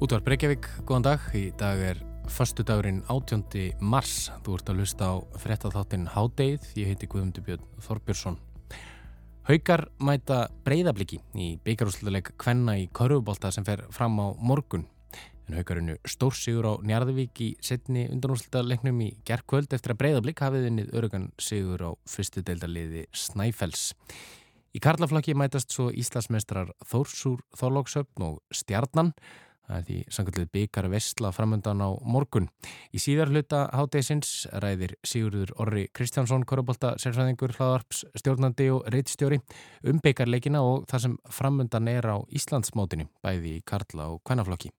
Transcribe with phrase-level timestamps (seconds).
[0.00, 1.24] Útvar Breykjavík, góðan dag.
[1.36, 1.98] Í dag er
[2.32, 3.82] förstu dagurinn 18.
[3.84, 4.30] mars.
[4.46, 6.70] Þú ert að lusta á frettatháttin Hádeið.
[6.80, 8.38] Ég heiti Guðmundur Björn Þorbjörnsson.
[9.44, 14.86] Haukar mæta breyðabliki í byggarúsleik Kvenna í Körfubólta sem fer fram á morgun.
[15.44, 20.64] En haukarinu stórsigur á Njarðvík í setni undanúslita leiknum í gerðkvöld eftir að breyðablik hafið
[20.70, 23.90] vinnið örugan sigur á fyrstu deildaliði Snæfells.
[24.72, 29.12] Í Karlaflokki mætast svo Íslasmestrar Þórsúr Þorlóksöfn og Stjarnan
[29.70, 32.48] Það er því sangallið byggar vestla framöndan á morgun.
[32.90, 39.38] Í síðar hluta hátdeisins ræðir Sigurður Orri Kristjánsson, korrupólta, sérfræðingur, hlaðarps, stjórnandi og reytstjóri
[39.86, 44.74] um byggarleikina og það sem framöndan er á Íslandsmótinu, bæði í Karla og Kvænaflokki.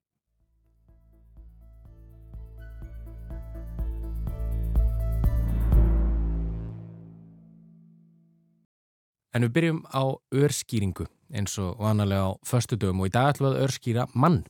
[9.32, 10.04] En við byrjum á
[10.36, 14.44] örskýringu eins og vanalega á förstu dögum og í dag ætlum við að örskýra mann.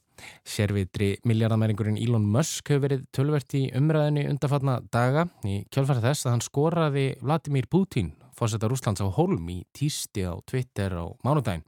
[0.47, 6.36] Sérvitri miljardamæringurinn Elon Musk hefur verið tölvert í umræðinni undarfatna daga í kjálfæra þess að
[6.36, 11.66] hann skoraði Vladimir Putin, fórsetar Úslands á Holm í tísti á Twitter á mánudaginn.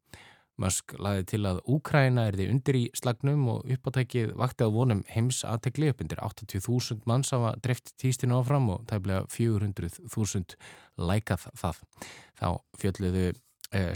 [0.62, 5.02] Musk laði til að Úkræna er því undir í slagnum og uppátækið vakti að vonum
[5.10, 10.54] heims aðtegli upp undir 80.000 manns af að dreft tístinu áfram og tæmlega 400.000
[11.10, 11.82] lækað það.
[12.38, 12.48] Þá
[12.84, 13.26] fjöldluðu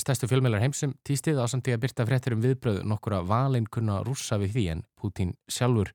[0.02, 4.40] stærstu fjölmjölar heimsum týstið á samtíð að byrta fréttir um viðbröð nokkura valin kunna rúsa
[4.42, 5.92] við því en Putin sjálfur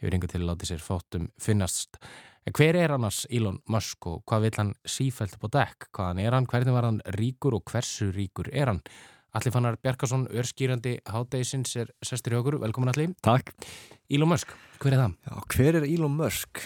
[0.00, 1.98] hefur yngur til að láta sér fótum finnast.
[2.46, 5.88] En hver er annars Elon Musk og hvað vil hann sífælt på dekk?
[5.90, 6.46] Hvaðan er hann?
[6.46, 8.82] Hvernig var hann ríkur og hversu ríkur er hann?
[9.36, 12.60] Allir fannar Bjarkarsson, örskýrandi hátdeisins er sestur í okkur.
[12.62, 13.10] Velkomin allir.
[13.26, 13.50] Takk.
[14.08, 15.16] Elon Musk, hver er það?
[15.26, 16.62] Já, hver er Elon Musk?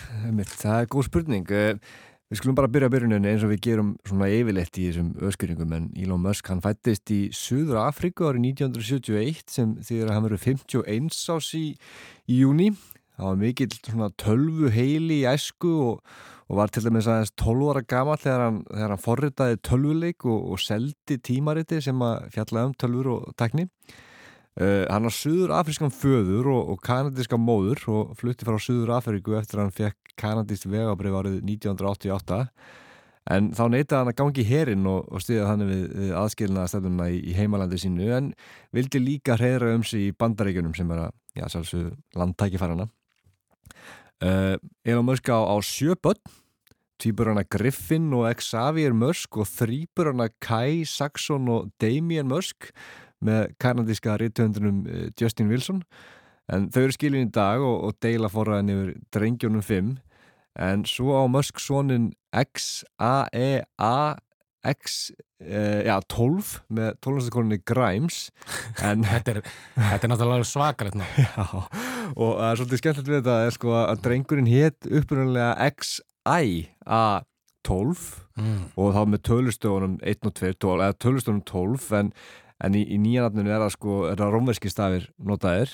[0.52, 1.50] Það er góð spurning.
[1.50, 1.96] Uh,
[2.30, 5.86] Við skulum bara byrja byrjuninni eins og við gerum svona yfirleitt í þessum öskuringum en
[5.98, 11.48] Elon Musk hann fættist í Suður Afrika árið 1971 sem að hann verið 51 ás
[11.58, 11.64] í,
[12.30, 12.68] í júni.
[13.16, 16.14] Það var mikill svona tölvu heili í æsku og,
[16.46, 20.46] og var til dæmis aðeins 12 ára gammal þegar hann, þegar hann forritaði tölvuleik og,
[20.54, 23.66] og seldi tímariti sem að fjallaði um tölvur og tekni.
[24.60, 29.34] Uh, hann var Suður Afriskan föður og, og kanadiska móður og flutti frá Suður Afriku
[29.38, 32.40] eftir að hann fekk kanadist vegabrið árið 1988
[33.30, 36.66] en þá neytaði hann að gangi í herin og, og stiða hann við, við aðskilna
[36.70, 38.30] stefnuna í, í heimalandi sínu en
[38.74, 42.88] vildi líka hreira um sig í bandaríkunum sem er að, landtækifarana
[44.24, 46.22] uh, Elon Musk á, á sjöböld
[47.00, 52.28] týpur hann að Griffin og Xavier Musk og þrýpur hann að Kai Saxon og Damien
[52.28, 52.70] Musk
[53.24, 55.82] með kanadíska rítuhundunum eh, Justin Wilson
[56.50, 59.92] en þau eru skilin í dag og, og deila forraðin yfir drengjónum 5
[60.60, 63.94] en svo á Musk sonin X-A-E-A
[64.60, 65.08] X,
[65.40, 67.58] uh, já, 12 með 12.
[67.64, 68.28] Grimes
[68.76, 69.40] þetta, er,
[69.78, 71.46] þetta er náttúrulega svakar Já,
[72.12, 77.24] og það er svolítið skemmtilegt við þetta er sko að drengurinn hétt upprunnulega X-I-A-12
[78.36, 78.60] mm.
[78.76, 82.08] og þá með tölustöfunum 1 og 2, 12, eða tölustöfunum 12 en
[82.64, 85.72] en í, í nýjanatninu er það sko, er það rómverski stafir notaðir,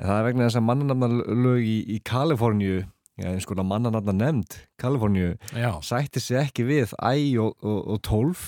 [0.00, 2.80] en það er vegna þess að mannanamnalög í, í Kaliforníu
[3.20, 5.34] eins og mannanamna nefnd Kaliforníu,
[5.84, 7.12] sætti sig ekki við æ
[7.42, 8.46] og, og, og tólf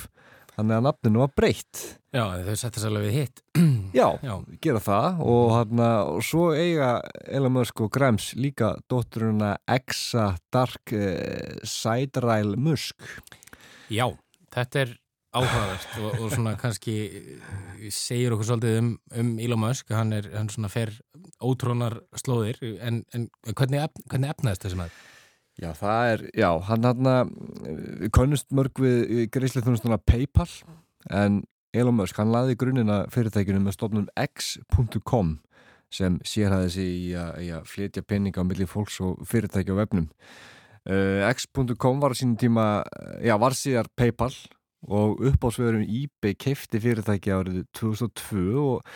[0.57, 1.83] þannig að nafninu var breytt.
[2.13, 3.43] Já, þau sætti sér alveg við hitt.
[3.99, 5.23] Já, Já, gera það.
[5.25, 6.95] Og, hana, og svo eiga
[7.25, 13.09] Elon Musk og Grimes líka dótturuna Exa Dark eh, Sideræl Musk.
[13.93, 14.11] Já,
[14.53, 14.95] þetta er
[15.33, 18.91] áhugavert og, og svona kannski eh, segir okkur svolítið um,
[19.21, 20.93] um Elon Musk, hann er hann svona fer
[21.43, 25.01] ótrónar slóðir en, en hvernig, ef, hvernig efnaðist þessi maður?
[25.61, 27.33] Já, það er, já, hann hann
[28.01, 30.49] við konust mörg við greiðslega þjónustuna Paypal
[31.13, 31.43] en
[31.73, 35.37] Elon Musk, hann laði grunnina fyrirtækinu með stofnum x.com
[35.93, 39.81] sem sérhæði sig í að, í að flytja peninga á milli fólks og fyrirtæki á
[39.81, 40.09] vefnum
[40.89, 42.67] uh, x.com var sínum tíma
[43.25, 44.33] já, var síðar Paypal
[44.89, 48.89] og uppásvegurum eBay kefti fyrirtæki árið 2002 og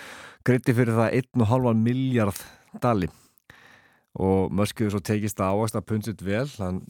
[0.46, 2.42] greitti fyrir það 1,5 miljard
[2.82, 3.08] dali.
[4.16, 6.46] Og Musk hefur svo tekist að ávast að punsit vel.
[6.58, 6.80] Hann,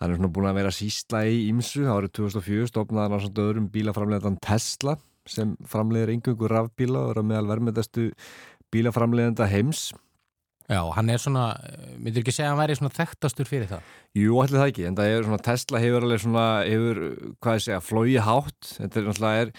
[0.00, 3.70] hann er svona búin að vera sísla í Ímsu árið 2004 stopnaði hann svona öðrum
[3.72, 4.98] bílaframlegandan Tesla
[5.28, 8.10] sem framlegir einhverjum rafbíla og er að meðal vermiðastu
[8.72, 9.90] bílaframleganda heims
[10.68, 11.46] Já, hann er svona,
[11.96, 13.92] myndir ekki segja að hann væri svona þekktastur fyrir það?
[14.20, 17.00] Jú, allir það ekki, en það er svona, Tesla hefur alveg svona, hefur,
[17.40, 19.52] hvað ég segja, flói hátt, þetta er náttúrulega, er,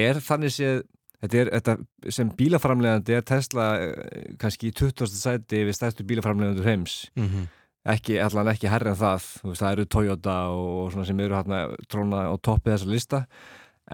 [0.00, 0.80] er þannig séð,
[1.20, 5.12] þetta er, þetta sem bílaframlegandi er Tesla eh, kannski í 20.
[5.12, 7.52] sæti við stærstu bílaframlegandur heims, mm -hmm.
[7.92, 11.66] ekki, allan ekki herri en það, veist, það eru Toyota og svona sem eru hérna
[11.84, 13.26] tróna á toppið þessa lista,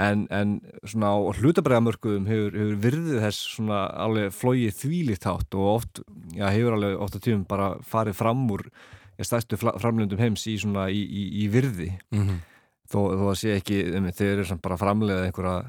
[0.00, 0.54] en, en
[0.88, 6.02] svona á hlutabræðamörkuðum hefur, hefur virðið þess svona alveg flóið þvílitt hátt og oft,
[6.32, 8.66] já, hefur alveg oft að tíum bara farið fram úr
[9.22, 11.92] stæstu framlöndum heims í svona í, í, í virði.
[12.10, 12.40] Mm -hmm.
[12.90, 15.60] þó, þó að sé ekki, um, þeir eru bara framlegað einhverja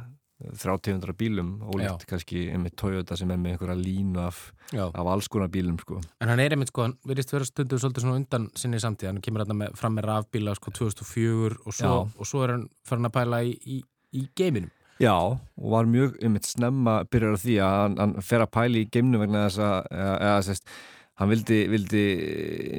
[0.44, 4.40] 3000 bílum ólíkt kannski einmitt Toyota sem er með einhverja línu af,
[4.74, 6.02] af alls konar bílum sko.
[6.20, 9.22] En hann er einmitt sko, hann verðist vera stundu svolítið svona undan sinni samtíð, hann
[9.24, 13.16] kemur með, fram með rafbíla sko 2004 og svo, og svo er hann farin að
[13.16, 13.80] pæla í, í,
[14.14, 14.72] í geiminum.
[15.02, 18.82] Já, og var mjög einmitt snemma byrjar á því að hann, hann fer að pæla
[18.82, 20.76] í geiminu vegna þess að, eða, sérst
[21.22, 22.04] hann vildi, vildi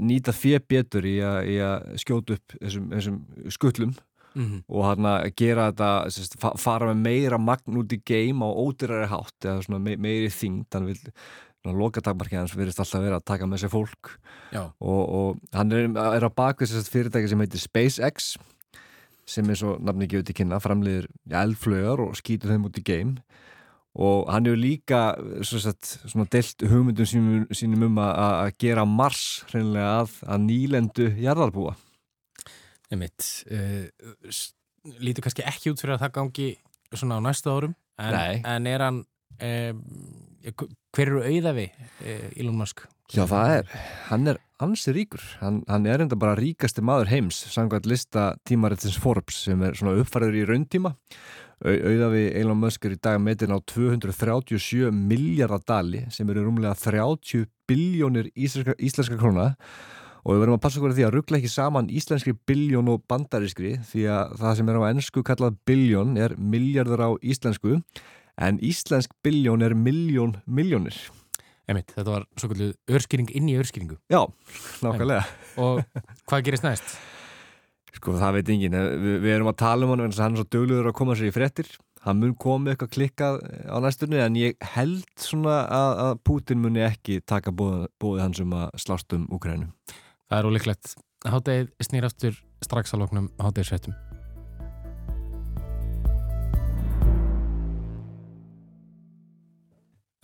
[0.02, 3.18] nýta fjö betur í að skjóta upp þessum, þessum
[3.54, 3.94] skullum
[4.34, 4.62] mm -hmm.
[4.68, 9.10] og hann að gera þetta sérst, fara með meira magn út í geim á ódyrari
[9.10, 10.98] hátt eða me meiri þingd hann vil
[11.64, 14.10] lokatakmarkið hans verist alltaf verið að taka með sér fólk
[14.54, 18.34] og, og hann er, er á bakvið fyrirtæki sem heitir SpaceX
[19.28, 21.08] sem er svo nafni gefið til kynna framleiðir
[21.42, 23.16] elflögar og skýtur þeim út í geim.
[23.94, 25.00] Og hann hefur líka
[25.46, 31.76] sagt, svona delt hugmyndum sínum, sínum um að gera Mars hreinlega að, að nýlendu jarðarbúa.
[32.90, 33.86] Einmitt, uh,
[34.98, 36.48] lítur kannski ekki út fyrir að það gangi
[36.94, 39.80] svona á næstu árum en, en er hann um,
[40.94, 42.84] hver eru auðafi uh, Elon Musk?
[43.12, 43.72] Já það er,
[44.08, 48.96] hann er ansi ríkur, hann, hann er enda bara ríkasti maður heims, samkvæmt lista tímarættins
[48.96, 50.94] Forbes sem er svona uppfæður í rauntíma.
[51.64, 57.44] Auðafi Elon Musk er í dag metin á 237 miljardar dali sem eru rúmlega 30
[57.68, 59.50] biljónir íslenska, íslenska króna.
[60.24, 63.74] Og við verðum að passa okkur því að ruggla ekki saman íslenskri biljón og bandarískri
[63.90, 67.82] því að það sem er á ennsku kallað biljón er miljardur á íslensku
[68.40, 70.96] en íslensk biljón er miljón miljónir.
[71.70, 73.96] Emitt, þetta var svo kallið örskýring inn í örskýringu.
[74.12, 74.20] Já,
[74.84, 75.24] nákvæmlega.
[75.64, 75.80] Og
[76.28, 76.96] hvað gerist næst?
[77.94, 80.50] Sko það veit engin, við, við erum að tala um hann en hann er svo
[80.50, 81.70] dögluður að koma sér í frettir
[82.04, 86.84] hann mun komið eitthvað klikkað á næstunni en ég held svona að, að Putin muni
[86.84, 89.72] ekki taka bóðið hans um að slást um Ukrænum.
[90.28, 90.96] Það er óleiklegt.
[91.24, 93.96] Háttegið snýr aftur strax að loknum háttegisvettum.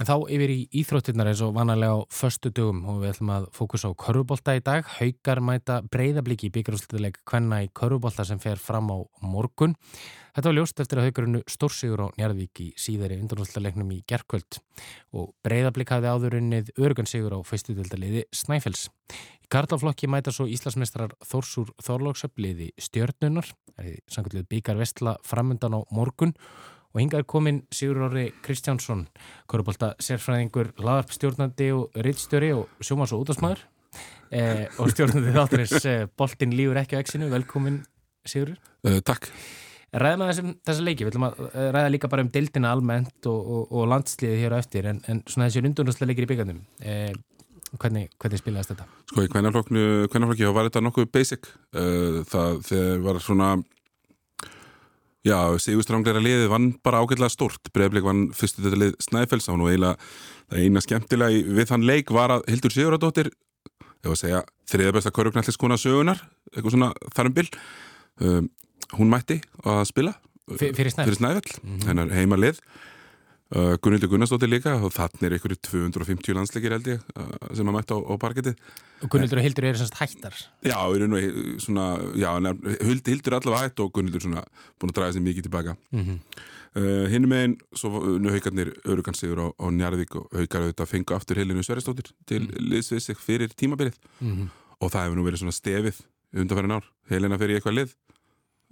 [0.01, 3.49] En þá yfir í íþróttirnar eins og vanalega á förstu dögum og við ætlum að
[3.53, 4.87] fókusa á körubólta í dag.
[4.97, 9.77] Haugar mæta breyðabliki í byggjurúsleituleik hvenna í körubólta sem fer fram á morgun.
[10.33, 14.63] Þetta var ljóst eftir að haugurinu stórsigur á Njarðvík í síðari undanúsleituleiknum í gerkvöld
[15.13, 18.89] og breyðablik hafði áðurinnið örgansigur á fyrstutildaliði Snæfells.
[19.45, 25.81] Í karlaflokki mæta svo Íslasmestrar Þórsúr Þorlóksöfliði stjörnunar, það er samkvæmlega byggar vestla framundan á
[25.93, 29.07] morgun og hingað er komin Sigur Orri Kristjánsson
[29.51, 33.63] korupólta sérfræðingur laðarpstjórnandi og rittstjóri og sjómas og útásmaður
[34.35, 37.83] eh, og stjórnandi þátturins eh, Boltin lífur ekki á exinu, velkomin
[38.27, 39.31] Sigur uh, Takk.
[39.91, 43.27] Ræðum að þessum, þessa leiki, við ætlum að eh, ræða líka bara um deildina almennt
[43.27, 44.87] og, og, og landsliði hér á eftir.
[44.87, 47.11] En, en svona þessi rundunastlega leikir í byggandum eh,
[47.75, 48.87] hvernig, hvernig spilaðist þetta?
[49.11, 51.51] Sko í hvernarflokki var þetta nokkuð basic.
[51.75, 53.51] Uh, það var svona
[55.27, 59.99] Já, Sigurstrangleira liðið vann bara ágætlega stort Breifleik vann fyrstu þetta lið Snæfells og eiginlega
[60.49, 64.95] það eina skemmtilega við þann leik var að Hildur Sigurðardóttir ég var að segja þriða
[64.97, 66.23] besta korrupnalliskona sögunar,
[66.55, 67.47] eitthvað svona þarum bil
[68.25, 68.49] um,
[68.97, 70.15] hún mætti að spila
[70.51, 71.87] Fyr, fyrir Snæfell, Snæfell mm -hmm.
[71.91, 72.63] hennar heima lið
[73.51, 77.75] Uh, Gunnildur Gunnarsdóttir líka og þannig er ykkur 250 landsleikir held ég uh, sem að
[77.75, 78.53] mæta á, á parketti
[79.03, 80.77] Og Gunnildur og Hildur eru semst hættar Já,
[81.59, 82.31] svona, já
[82.79, 84.47] Hildur er allavega hætt og Gunnildur er
[84.79, 86.21] búin að draga sér mikið tilbaka mm -hmm.
[86.79, 87.91] uh, Hinn með einn, svo
[88.23, 92.49] nu haugarnir örugansigur á, á Njarðvík og haugar auðvitað fengu aftur Helinu Sverrisdóttir til mm
[92.55, 92.71] -hmm.
[92.71, 94.49] liðsvið sig fyrir tímabilið mm -hmm.
[94.79, 95.97] og það hefur nú verið svona stefið
[96.33, 97.95] undanferðin ár, Helina fyrir eitthvað lið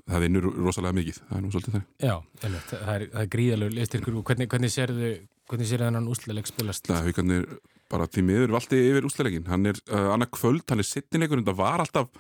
[0.09, 4.21] það vinnur rosalega mikið, það er nú svolítið það Já, það er, er gríðalög liðstyrkur.
[4.21, 5.11] Og hvernig, hvernig sérðu
[5.49, 6.89] þennan úsleik spilast?
[6.89, 7.47] Það hvernig
[7.89, 11.59] bara því miður valdi yfir úsleikin hann er uh, annað kvöld, hann er sittinleikur það
[11.61, 12.11] var alltaf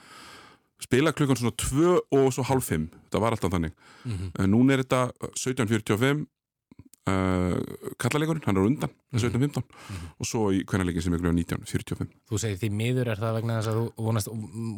[0.80, 4.30] spila klukkan svona 2 og svo halv 5 það var alltaf þannig, mm -hmm.
[4.38, 6.26] en núna er þetta 17.45
[7.08, 9.30] uh, kallalegurinn, hann er undan mm -hmm.
[9.32, 13.18] 17.15 mm og svo í kvennarleikin sem er gljóða 19.45 Þú segir því miður er
[13.22, 14.28] það vegna þess að þú vonast,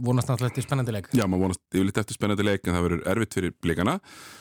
[0.07, 1.09] vonast náttúrulega eftir spennandi leik?
[1.13, 4.01] Já, maður vonast yfirleitt eftir spennandi leik en það verður erfitt fyrir blikana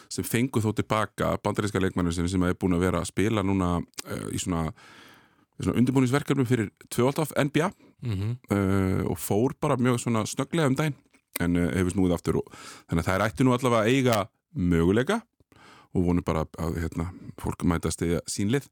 [0.09, 3.77] sem fengu þó tilbaka bandaríska leikmannir sem, sem er búin að vera að spila núna
[3.79, 4.73] uh, í svona,
[5.59, 8.35] svona undirbúningsverkefnum fyrir 12 NBA mm -hmm.
[8.51, 10.95] uh, og fór bara mjög svona snöglega um daginn.
[11.39, 12.45] En uh, hefur snúið aftur og
[12.89, 15.21] þannig að það er ætti nú allavega að eiga möguleika
[15.95, 17.09] og vonum bara að hérna,
[17.41, 18.67] fólk mæta að stegja sínlið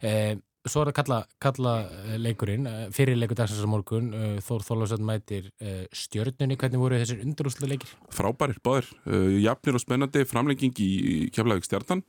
[0.00, 0.36] eh,
[0.66, 4.64] svo er það kalla, kalla eh, leikurinn, eh, fyrir leikur dagsins á morgun, uh, Þór
[4.66, 5.50] Þólasson mætir
[5.94, 7.92] stjörnunni, hvernig voru þessir undurúslega leikir?
[8.14, 10.90] Frábærir, báðir, uh, jafnir og spennandi framlenging í
[11.34, 12.04] Keflavík stjartan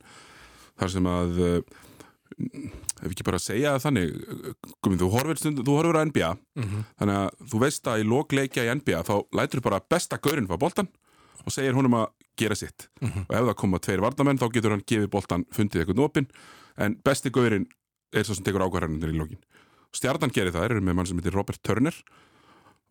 [0.78, 1.38] þar sem að
[2.38, 4.10] ef ekki bara að segja það þannig
[4.84, 6.82] Guðmund, þú horfir, stund, þú horfir á NBA Mm -hmm.
[6.98, 10.58] þannig að þú veist að í lokleikja í NBA þá lætur bara besta gaurinn fá
[10.58, 10.88] boltan
[11.44, 12.06] og segir honum að
[12.38, 12.88] gera sitt.
[13.00, 13.26] Mhm.
[13.28, 16.28] og ef það koma tveir vardamenn þá getur hann gefið boltan fundið eitthvað opinn
[16.78, 17.66] en besti gaurinn
[18.12, 19.40] er svo sem tekur ákvarðanir í lokin.
[19.92, 21.94] Stjarnan gerir það, eru með mann sem heitir Robert Turner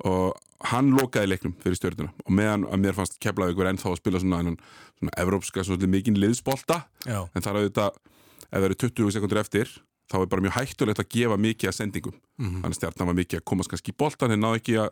[0.05, 0.37] og
[0.69, 2.11] hann lokaði leiknum fyrir stjörnuna.
[2.25, 5.89] Og meðan að mér fannst keflaði ykkur ennþá að spila svona, svona, svona evrópska, svona
[5.89, 7.99] mikinn liðsbolta Já, en það er auðvitað,
[8.47, 9.73] ef það eru 20 sekundur eftir
[10.07, 12.15] þá er bara mjög hættulegt að gefa mikið að sendingum.
[12.37, 12.61] Mhm.
[12.61, 14.89] þannig að stjarnan var mikið að komast kannski í boltan en náðu ekki að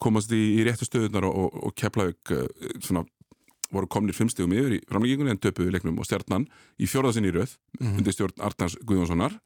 [0.00, 2.46] komast í, í réttu stöðunar og, og, og Keflavík uh,
[2.80, 3.04] svona
[3.72, 6.46] voru komnir fimmstegum yfir í framleggingunni en töpuðu leiknum og stjarnan
[6.80, 7.98] í fjórðasinn í röð Mhm.
[8.00, 9.38] undir stjórn Arnars Guðjónssonar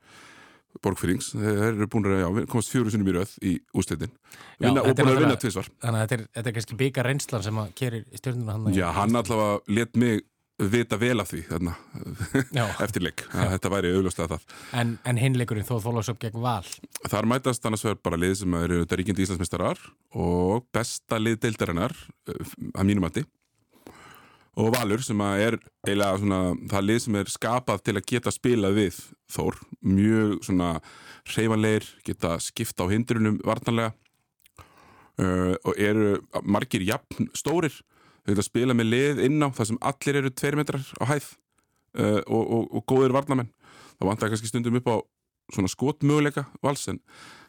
[0.82, 5.10] Borgfyrings, þeir eru búin að já, komast fjóru sinnum í röð í úslitin og búin
[5.12, 8.06] að vinna tvisvar þannig að þetta er, þetta er kannski byggar reynslan sem að kerir
[8.18, 8.74] stjörnuna hann.
[8.74, 10.24] Já, hann allavega let mig
[10.58, 11.72] vita vel af því þarna,
[12.54, 16.66] Já, eftir leik, að þetta væri augljóslega það en, en hinleikurinn Þór Þólasson gegn Val.
[17.10, 19.78] Þar mætast annars vegar bara lið sem eru ríkjandi Íslandsmeistarar
[20.14, 23.24] og besta lið deildarinnar uh, að mínum mati
[24.54, 28.78] og Valur sem er eiginlega svona það lið sem er skapað til að geta spilað
[28.78, 29.00] við
[29.34, 30.68] Þór, mjög svona
[31.32, 33.94] hreyfanleir, geta skipta á hindrunum vartanlega
[35.18, 37.74] uh, og eru margir jafn stórir,
[38.22, 41.32] þau geta spila með lið inn á það sem allir eru tveir metrar á hæð
[41.98, 43.50] uh, og, og, og góðir varnamenn
[43.98, 44.96] það vantar kannski stundum upp á
[45.52, 47.02] svona skotmöguleika vals en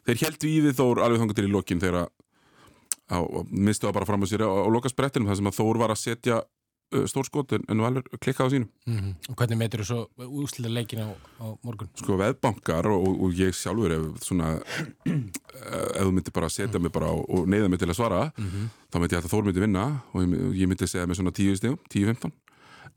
[0.08, 4.26] þeir held við Þór alveg þangar til í lokin þegar að mistu það bara fram
[4.26, 6.42] á sér á, á lokasprettinum þar sem að Þór var að setja
[7.10, 8.70] stór skot en, en Valur klikkaði á sínum.
[8.88, 11.10] Mm Og hvernig metur þú svo úslita leikin á,
[11.42, 11.90] á morgun?
[12.00, 14.54] sko veðbankar og, og ég sjálfur ef svona
[15.06, 15.22] eh,
[15.96, 18.68] ef þú myndir bara setja mig bara og neyða mig til að svara Mm -hmm.
[18.92, 20.30] þá myndi ég að Þór myndi vinna og ég,
[20.62, 22.32] ég myndi segja með svona 10 stegum, 10-15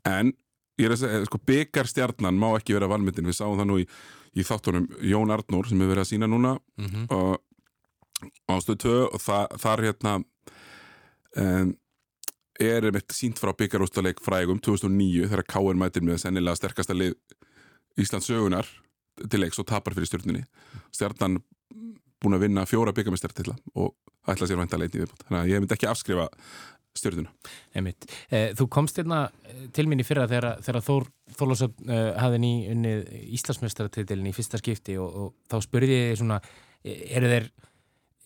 [0.05, 0.33] en
[0.79, 3.87] ég er að segja, sko byggarstjarnan má ekki vera valmyndin, við sáum það nú í,
[4.35, 7.39] í þáttunum Jón Arnór sem hefur verið að sína núna Mm og
[8.49, 10.13] ástöð 2 og það, þar hérna
[11.37, 11.75] um,
[12.59, 15.79] er mitt sínt frá byggarústaleik frægum 2009 þegar K.R.
[15.79, 17.15] mætir með sennilega sterkasta lið
[17.99, 18.67] Íslands sögunar
[19.19, 20.45] til leiks og tapar fyrir stjórnunni
[20.95, 21.39] stjarnan
[22.19, 23.95] búin að vinna fjóra byggarmestartilla og
[24.29, 26.27] ætla sér vænta leiti viðbútt þannig að ég myndi ekki afskrifa
[26.99, 27.33] stjórnuna
[27.77, 28.09] Einmitt.
[28.31, 32.41] Eh, Þú komst hérna eh, til mín í fyrra þegar, þegar Þór Þólasson uh, hafði
[32.43, 36.41] ný unnið Íslandsmeistaratitilin í fyrsta skipti og, og þá spurði ég svona
[36.83, 37.51] eh, eru þeir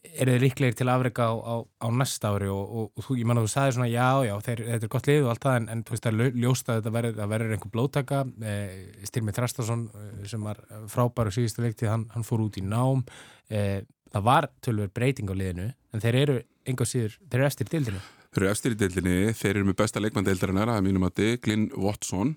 [0.03, 3.29] eru þeir líklegir til afreika á, á, á næsta ári og, og, og þú, ég
[3.29, 5.59] man að þú sagði svona já, já, þeir, þetta er gott lið og allt það
[5.59, 8.73] en, en þú veist að ljósta að þetta verður, einhver blótaka eh,
[9.09, 13.05] Styrmi Þrastason eh, sem var frábær og síðustu leiktið, hann, hann fór út í nám.
[13.53, 17.71] Eh, það var tölver breyting á liðinu en þeir eru enga síður, þeir eru eftir
[17.71, 21.19] dildinu Þeir eru eftir í deildinni, þeir eru með besta leikmann deildarinnar að mínum að
[21.21, 22.31] þið, Glyn Watson.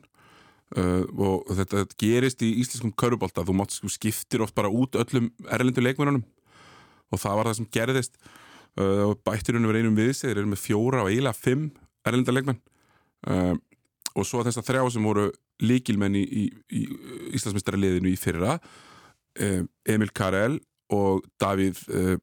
[0.76, 5.84] Uh, og þetta gerist í íslenskum körubólta, þú mátt skiptir oft bara út öllum erlendu
[5.86, 6.26] leikmannunum
[7.16, 10.64] og það var það sem gerðist uh, bættirunum verið einum við sig, þeir eru með
[10.64, 11.66] fjóra og eiginlega fimm
[12.06, 12.62] erlenda leikmann
[13.32, 13.56] uh,
[14.16, 15.26] og svo þess að þrjá sem voru
[15.64, 16.46] líkilmenn í, í,
[16.76, 16.86] í
[17.38, 19.62] Íslandsmeistaraliðinu í fyrra uh,
[19.96, 20.60] Emil Karel
[20.94, 22.16] og Davíð uh,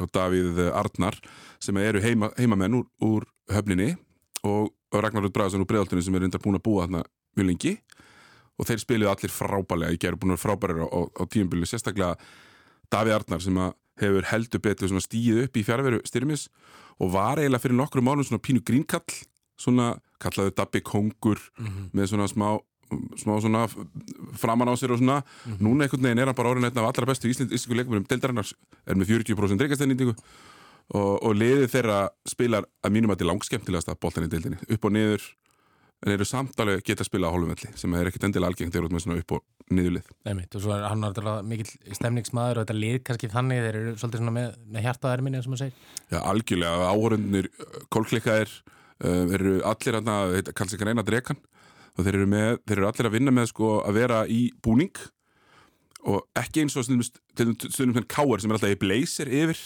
[0.00, 1.18] og Davíð Arnar
[1.62, 3.92] sem eru heima, heimamenn úr, úr höfninni
[4.48, 7.02] og Ragnar Rútt Bræðarsson úr Breiðoltinu sem er reyndar búin að búa þarna
[7.36, 7.74] mjög lengi.
[8.60, 11.68] Og þeir spiluðu allir frábælega í gerð búin að vera frábærir á, á, á tíumbilinu
[11.68, 12.16] sérstaklega
[12.92, 16.48] Davíð Arnar sem að hefur heldur betur stíð upp í fjárveru styrmis
[17.00, 19.16] og var eiginlega fyrir nokkru málum svona pínu grínkall
[19.60, 21.40] svona kallaðu Dabbi Kongur
[21.92, 22.60] með svona smá
[23.16, 23.66] smá svona
[24.36, 25.22] framan á sér og svona.
[25.60, 28.48] Núna einhvern veginn er hann bara orðin af allra bestu íslensku leikumum deildarinnar
[28.86, 34.26] er með 40% reykastendingu og, og liðið þeirra spilar að mínum að til langskemmtilegasta boltan
[34.26, 35.24] í deildinni upp og niður
[36.02, 38.94] en eru samtalið geta að spila á hálfumvelli sem er ekkit endilega algengt þegar út
[38.96, 42.78] með svona upp og niðurlið Einmitt, og svo er hann náttúrulega mikill stemningsmaður og þetta
[42.78, 45.88] lið kannski þannig, þeir eru svolítið svona með, með hjartaðar minni, eins og maður segir.
[46.10, 47.50] Já, algjörlega, áhörundunir
[47.94, 51.40] kólklikkaðir uh, eru allir hann að, sig ekki reyna drekan
[51.92, 55.04] og þeir eru, með, þeir eru allir að vinna með sko að vera í búning
[56.08, 59.60] og ekki eins og stundum, stundum káar sem er alltaf í blazer yfir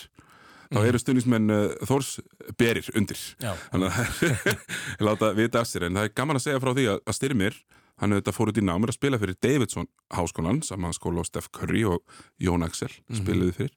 [0.73, 2.17] þá eru stundismenn uh, Þórs
[2.59, 3.21] berir undir.
[3.41, 4.61] Þannig að það
[5.09, 5.89] láta vita af sér.
[5.89, 7.61] En það er gaman að segja frá því að, Styrmir
[7.97, 11.29] hann hefur þetta fór út í námur að spila fyrir Davidson háskólan, saman skóla og
[11.31, 12.03] Steph Curry og
[12.43, 13.73] Jón Axel spiluði fyrir.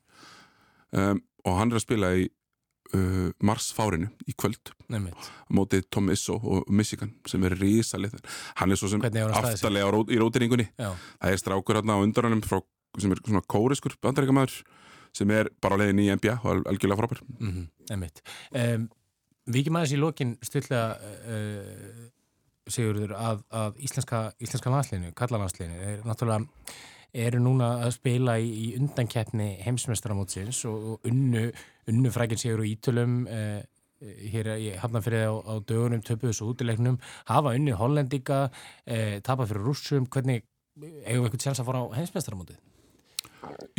[0.91, 2.25] Um, og hann er að spila í
[2.97, 4.71] uh, marsfárinu í kvöld
[5.53, 8.17] mótið Tom Izzo og Michigan sem er risalið
[8.59, 10.67] hann er svo sem aftalega í rótiringunni
[11.21, 12.59] það er strákur hérna á undanrannum frá
[12.99, 14.63] sem er svona kóriskur bandaríkamaður
[15.15, 17.67] sem er bara á leiðin í NBA og algjörlega frábær mm -hmm.
[17.91, 18.89] Einmitt um,
[19.49, 22.07] Víkjum aðeins í lokin stutlega uh,
[22.69, 26.45] Sigurður að, að íslenska, íslenska landsliðinu, kallalandsliðinu er náttúrulega
[27.13, 31.47] eru núna að spila í, í undankeppni heimsmestaramótsins og, og unnu,
[31.89, 33.61] unnu frækinn Sigur og Ítölum uh,
[33.99, 38.45] hér í Hafnarfriði á, á dögunum töpuðu svo útilegnum, hafa unni hollendika,
[38.85, 40.45] uh, tapa fyrir rússum hvernig,
[40.79, 42.61] eigum við eitthvað tjans að fara á heimsmestaramótið?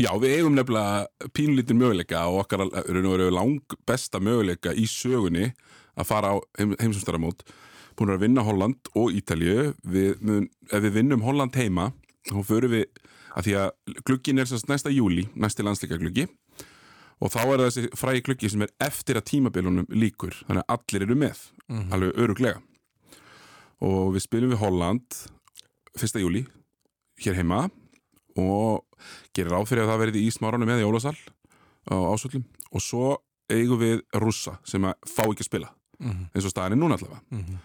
[0.00, 5.50] Já, við eigum nefnilega pínlítið möguleika og okkar eru lang besta möguleika í sögunni
[5.99, 7.45] að fara á heim, heimsumstaramót
[7.99, 11.90] búin að vinna Holland og Ítalju ef við vinnum Holland heima
[12.31, 12.87] þá förum við,
[13.37, 16.29] að því að glukkin er sérst næsta júli, næsti landsleika glukki
[17.21, 21.07] og þá er þessi frægi glukki sem er eftir að tímabilunum líkur þannig að allir
[21.07, 21.93] eru með, mm -hmm.
[21.93, 22.62] alveg öruglega
[23.81, 25.21] og við spilum við Holland
[25.99, 26.47] fyrsta júli
[27.21, 27.69] hér heima
[28.40, 29.06] og
[29.37, 31.16] gerir áfyrir að það verði í smáranum með í Ólasal
[31.90, 33.18] á ásvöldum og svo
[33.50, 36.26] eigum við rússa sem að fá ekki að spila mm -hmm.
[36.35, 37.59] eins og staðin er núna allavega mm -hmm.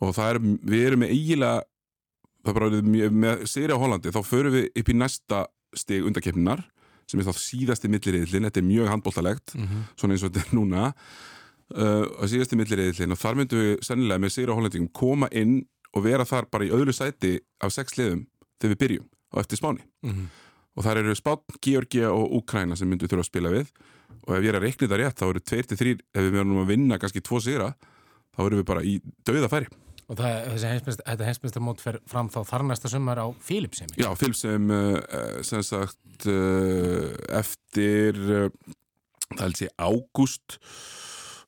[0.00, 0.38] og það er,
[0.70, 1.62] við erum með eiginlega
[2.44, 6.04] það er bara með, með seri á Hollandi þá förum við upp í næsta stig
[6.04, 6.64] undarkeppninar
[7.06, 9.82] sem er þá síðasti milliriðlin, þetta er mjög handbóltalegt mm -hmm.
[9.96, 10.92] svona eins og þetta er núna
[11.74, 16.04] uh, síðasti milliriðlin og þar myndum við sennilega með seri á Hollandingum koma inn og
[16.04, 18.26] vera þar bara í öðru sæti af sex liðum
[18.60, 19.82] þegar við byrjum og eftir spáni.
[20.02, 20.26] Mm -hmm.
[20.76, 23.66] og þar eru Spán, Georgia og Úkræna sem myndu þurfa að spila við.
[24.26, 26.70] Og ef ég er að reikna þetta rétt þá eru 2-3 ef við verðum að
[26.72, 27.74] vinna kannski 2 sigra
[28.34, 29.68] þá eru við bara í dauða færi.
[30.08, 34.70] Og það, þessi þetta heimsmestarmót fer fram þá þar næsta sumar á Philipsheim Já, Philipsheim
[34.70, 38.50] uh, sem sagt uh, eftir uh,
[39.32, 40.58] það held ég ágúst.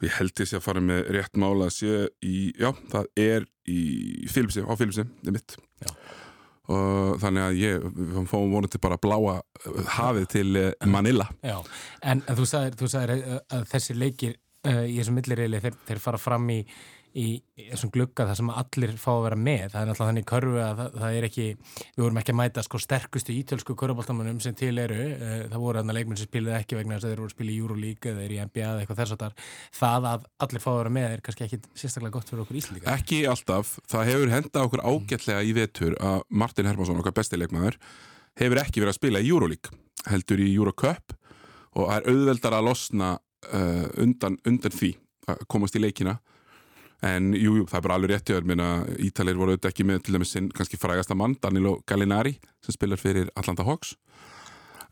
[0.00, 4.28] Ég held sé að fara með rétt mála að sé í, já, það er í
[4.28, 5.92] Philipsheim, á Philipsheim, þetta er mitt Já
[6.72, 7.86] og þannig að ég
[8.30, 9.36] fóðum vonandi bara að bláa
[9.98, 11.28] hafið til eh, Manila.
[11.44, 11.60] Já,
[12.02, 16.18] en, þú sagðir, þú sagðir eh, að þessi leikir í þessum millireili þeir, þeir fara
[16.18, 16.56] fram í,
[17.16, 17.26] í,
[17.56, 19.64] þessum glugga þar sem allir fá að vera með.
[19.72, 22.64] Það er náttúrulega þannig körfu að það, það er ekki við vorum ekki að mæta
[22.66, 24.98] sko sterkustu ítölsku körfuboltamunum sem til eru.
[25.16, 27.54] Uh, það voru þarna leikmenn sem spiluði ekki vegna þess að þeir voru að spila
[27.54, 29.22] í Euroleague eða þeir í NBA eða eitthvað þess að
[29.80, 33.00] það að allir fá að vera með er kannski ekki sérstaklega gott fyrir okkur íslendingar.
[33.00, 37.80] Ekki alltaf, það hefur hendað okkur ágætlega í vetur að Martin Hermansson, okkar bestileikmaður
[38.36, 39.72] hefur ekki verið að spila í Euroleague
[40.06, 40.52] heldur í
[47.04, 48.36] en jú, jú, það er bara alveg rétti
[49.04, 53.00] Ítalir voru auðvitað ekki með til dæmis sinn kannski frægasta mann, Danilo Gallinari sem spilar
[53.00, 53.96] fyrir Atlanta Hawks.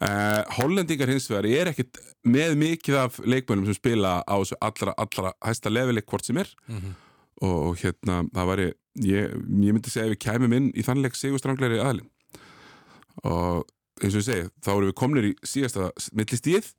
[0.03, 4.95] Uh, Hollendingar hins vegar er ekkit með mikið af leikmönum sem spila á þessu allra,
[4.99, 6.51] allra hæsta leveli hvort sem er.
[6.67, 6.95] Mm -hmm.
[7.41, 11.81] og hérna, það væri ég, ég myndi segja að við kæmum inn í þannleik sigurstrangleiri
[11.83, 12.11] aðlinn
[13.25, 13.65] og
[14.03, 16.71] eins og ég segi, þá eru við komnir í síðasta millistíð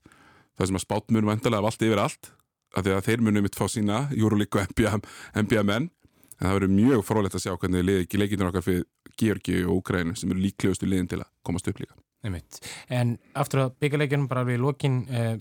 [0.56, 2.32] það sem að spátt munum endalega af allt yfir allt
[2.76, 5.90] því að þeir munum mitt fá sína Júrulík og NBA, menn
[6.36, 10.18] en það verður mjög frólægt að sjá hvernig leiki leikinir okkar fyrir Georgi og Ukrænu
[10.20, 12.58] sem eru líklegustu liðin til að komast upp líka Einmitt.
[12.90, 15.36] En aftur að byggjarleikinum bara við lokin eh,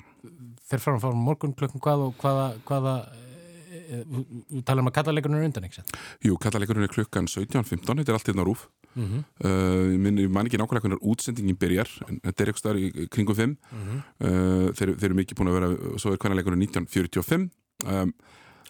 [0.69, 2.97] fara að fara morgun klukkan hvað og hvaða, hvaða
[3.85, 5.85] við talaðum að kallaleikunum er undan, ekki?
[6.25, 9.23] Jú, kallaleikunum er klukkan 17.15 þetta er allt hérna rúf mm -hmm.
[9.45, 13.47] uh, ég man ekki nákvæmlega hvernig útsendingin byrjar en þetta er eitthvað í kringum 5
[13.47, 13.99] mm -hmm.
[14.21, 17.51] uh, þeir, þeir eru mikið búin að vera svo er hvernig 1945
[17.87, 18.15] um,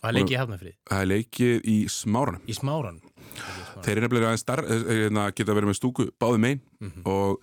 [0.05, 0.73] Og það er leikið í Hafnafrið?
[0.91, 2.99] Það er leikið í Smáran Í Smáran?
[3.85, 6.91] Þeir eru nefnilega aðeins starf eh, eh, hérna, geta verið með stúku báði megin mm
[6.91, 7.07] -hmm.
[7.09, 7.41] og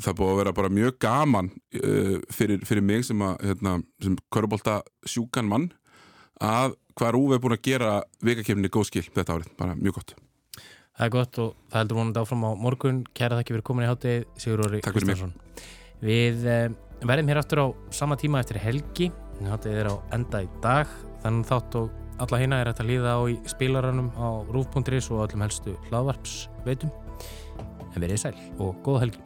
[0.00, 1.50] það búið að vera bara mjög gaman
[1.84, 5.68] uh, fyrir, fyrir mig sem, hérna, sem körubólta sjúkan mann
[6.40, 10.14] að hvað er úveð búin að gera vikakefni góð skil þetta árið, bara mjög gott
[10.96, 13.02] Það er gott og það heldur vonandi áfram á morgun.
[13.16, 15.34] Kæra þakki fyrir komin í hátið Sigur Óri Kristjánsson.
[16.00, 16.70] Við eh,
[17.04, 19.10] verðum hér aftur á sama tíma eftir helgi.
[19.44, 20.90] Hátið er á enda í dag.
[21.24, 25.26] Þannig þátt og alla hérna er hægt að líða á í spilaranum á rúf.is og
[25.26, 26.92] öllum helstu hlaðvarps veitum
[27.92, 29.25] En verið sæl og góða helgi